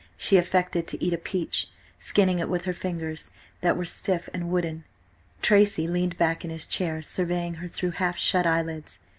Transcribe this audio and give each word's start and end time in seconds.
She 0.17 0.37
affected 0.37 0.87
to 0.87 1.03
eat 1.05 1.13
a 1.13 1.17
peach, 1.19 1.67
skinning 1.99 2.39
it 2.39 2.49
with 2.49 2.65
fingers 2.75 3.29
that 3.59 3.77
were 3.77 3.85
stiff 3.85 4.29
and 4.33 4.49
wooden. 4.49 4.83
Tracy 5.43 5.87
leaned 5.87 6.17
back 6.17 6.43
in 6.43 6.49
his 6.49 6.65
chair, 6.65 7.03
surveying 7.03 7.53
her 7.61 7.67
through 7.67 7.91
half 7.91 8.17
shut 8.17 8.47
eyelids. 8.47 8.97